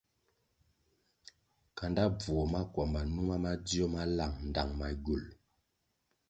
Kanda 1.77 2.03
bvuo 2.17 2.43
makwamba 2.53 2.99
numa 3.13 3.35
madzio 3.43 3.85
ma 3.93 4.03
lang 4.17 4.35
ndtang 4.47 4.71
magywul. 4.79 5.23